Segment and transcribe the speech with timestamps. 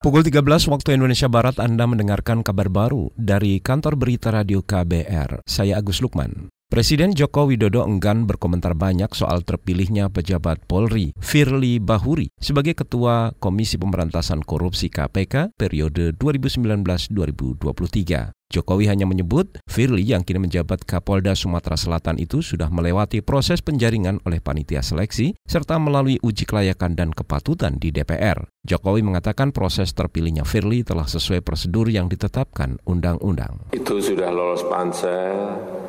[0.00, 5.44] Pukul 13 waktu Indonesia Barat Anda mendengarkan kabar baru dari kantor berita radio KBR.
[5.44, 6.48] Saya Agus Lukman.
[6.70, 13.74] Presiden Joko Widodo enggan berkomentar banyak soal terpilihnya pejabat Polri, Firly Bahuri, sebagai Ketua Komisi
[13.74, 18.30] Pemberantasan Korupsi KPK periode 2019-2023.
[18.54, 24.22] Jokowi hanya menyebut Firly yang kini menjabat Kapolda Sumatera Selatan itu sudah melewati proses penjaringan
[24.22, 28.46] oleh panitia seleksi serta melalui uji kelayakan dan kepatutan di DPR.
[28.62, 33.58] Jokowi mengatakan proses terpilihnya Firly telah sesuai prosedur yang ditetapkan undang-undang.
[33.74, 35.79] Itu sudah lolos pansel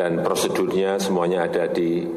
[0.00, 2.08] dan prosedurnya semuanya ada di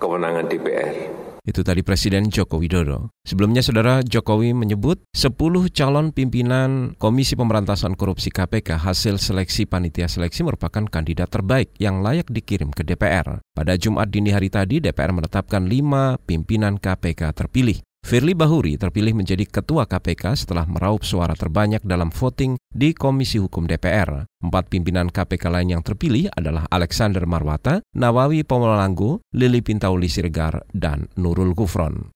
[0.00, 0.96] kewenangan DPR.
[1.44, 3.08] Itu tadi Presiden Joko Widodo.
[3.24, 5.32] Sebelumnya Saudara Jokowi menyebut 10
[5.72, 12.28] calon pimpinan Komisi Pemberantasan Korupsi KPK hasil seleksi panitia seleksi merupakan kandidat terbaik yang layak
[12.28, 13.40] dikirim ke DPR.
[13.56, 17.80] Pada Jumat dini hari tadi DPR menetapkan 5 pimpinan KPK terpilih.
[18.08, 23.68] Firly Bahuri terpilih menjadi Ketua KPK setelah meraup suara terbanyak dalam voting di Komisi Hukum
[23.68, 24.24] DPR.
[24.40, 31.12] Empat pimpinan KPK lain yang terpilih adalah Alexander Marwata, Nawawi Pomolango, Lili Pintauli Siregar, dan
[31.20, 32.08] Nurul Gufron.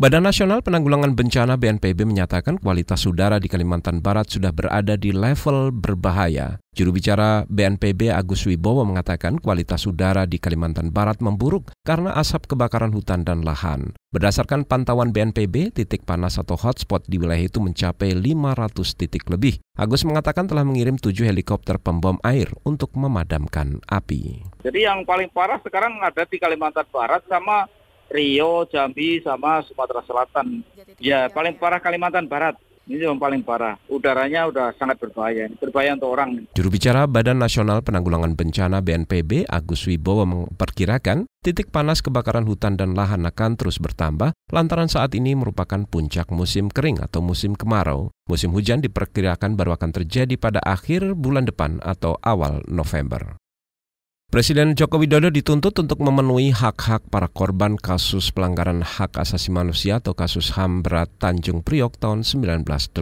[0.00, 5.76] Badan Nasional Penanggulangan Bencana BNPB menyatakan kualitas udara di Kalimantan Barat sudah berada di level
[5.76, 6.56] berbahaya.
[6.72, 12.96] Juru bicara BNPB Agus Wibowo mengatakan kualitas udara di Kalimantan Barat memburuk karena asap kebakaran
[12.96, 13.92] hutan dan lahan.
[14.16, 19.60] Berdasarkan pantauan BNPB, titik panas atau hotspot di wilayah itu mencapai 500 titik lebih.
[19.76, 24.48] Agus mengatakan telah mengirim tujuh helikopter pembom air untuk memadamkan api.
[24.64, 27.68] Jadi yang paling parah sekarang ada di Kalimantan Barat sama
[28.10, 30.66] Rio, Jambi, sama Sumatera Selatan.
[30.98, 32.58] Ya, paling parah Kalimantan Barat.
[32.90, 33.78] Ini yang paling parah.
[33.86, 35.46] Udaranya udah sangat berbahaya.
[35.62, 36.42] Berbahaya untuk orang.
[36.58, 42.98] Juru bicara Badan Nasional Penanggulangan Bencana BNPB, Agus Wibowo memperkirakan titik panas kebakaran hutan dan
[42.98, 48.10] lahan akan terus bertambah lantaran saat ini merupakan puncak musim kering atau musim kemarau.
[48.26, 53.38] Musim hujan diperkirakan baru akan terjadi pada akhir bulan depan atau awal November.
[54.30, 60.14] Presiden Joko Widodo dituntut untuk memenuhi hak-hak para korban kasus pelanggaran hak asasi manusia atau
[60.14, 62.94] kasus HAM berat Tanjung Priok tahun 1984.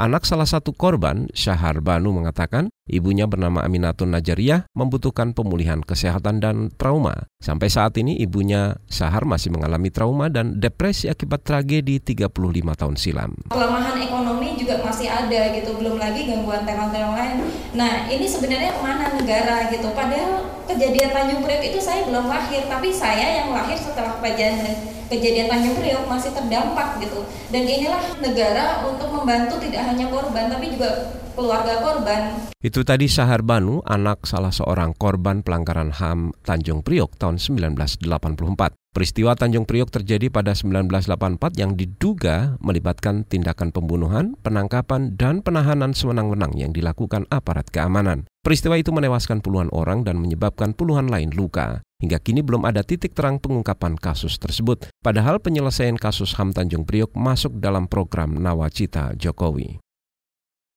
[0.00, 6.72] Anak salah satu korban, Syahar Banu mengatakan, ibunya bernama Aminatun Najariyah membutuhkan pemulihan kesehatan dan
[6.72, 7.28] trauma.
[7.44, 12.32] Sampai saat ini ibunya Syahar masih mengalami trauma dan depresi akibat tragedi 35
[12.80, 13.36] tahun silam.
[13.52, 14.29] Kelemahan ekonomi
[14.60, 17.48] juga masih ada gitu, belum lagi gangguan teror-teror lain.
[17.72, 19.88] Nah, ini sebenarnya mana negara gitu.
[19.96, 24.76] Padahal kejadian Tanjung Priok itu saya belum lahir, tapi saya yang lahir setelah kejadian
[25.10, 27.26] kejadian Tanjung Priok masih terdampak gitu.
[27.50, 32.50] Dan inilah negara untuk membantu tidak hanya korban tapi juga keluarga korban.
[32.60, 38.79] Itu tadi Sahar Banu, anak salah seorang korban pelanggaran HAM Tanjung Priok tahun 1984.
[38.90, 46.50] Peristiwa Tanjung Priok terjadi pada 1984 yang diduga melibatkan tindakan pembunuhan, penangkapan, dan penahanan sewenang-wenang
[46.58, 48.26] yang dilakukan aparat keamanan.
[48.42, 51.86] Peristiwa itu menewaskan puluhan orang dan menyebabkan puluhan lain luka.
[52.02, 57.14] Hingga kini belum ada titik terang pengungkapan kasus tersebut, padahal penyelesaian kasus HAM Tanjung Priok
[57.14, 59.78] masuk dalam program Nawacita Jokowi.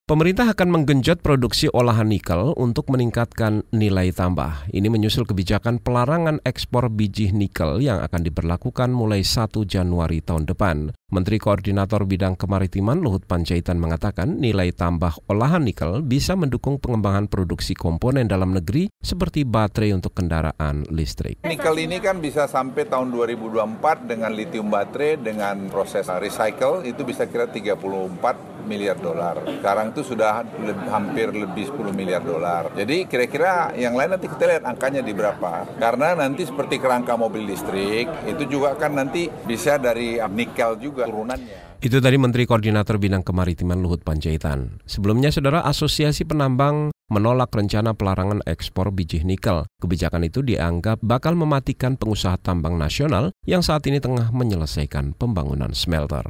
[0.04, 4.68] Pemerintah akan menggenjot produksi olahan nikel untuk meningkatkan nilai tambah.
[4.68, 10.92] Ini menyusul kebijakan pelarangan ekspor biji nikel yang akan diberlakukan mulai 1 Januari tahun depan.
[11.14, 17.78] Menteri Koordinator Bidang Kemaritiman Luhut Panjaitan mengatakan nilai tambah olahan nikel bisa mendukung pengembangan produksi
[17.78, 21.46] komponen dalam negeri seperti baterai untuk kendaraan listrik.
[21.46, 27.30] Nikel ini kan bisa sampai tahun 2024 dengan lithium baterai dengan proses recycle itu bisa
[27.30, 29.44] kira 34 miliar dolar.
[29.44, 32.72] Sekarang itu sudah lebih, hampir lebih 10 miliar dolar.
[32.74, 35.68] Jadi kira-kira yang lain nanti kita lihat angkanya di berapa.
[35.78, 41.58] Karena nanti seperti kerangka mobil listrik, itu juga kan nanti bisa dari nikel juga turunannya.
[41.84, 44.80] Itu tadi Menteri Koordinator Bidang Kemaritiman Luhut Panjaitan.
[44.88, 49.68] Sebelumnya, Saudara Asosiasi Penambang menolak rencana pelarangan ekspor biji nikel.
[49.84, 56.24] Kebijakan itu dianggap bakal mematikan pengusaha tambang nasional yang saat ini tengah menyelesaikan pembangunan smelter.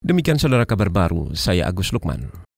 [0.00, 2.49] Demikian saudara kabar baru, saya Agus Lukman.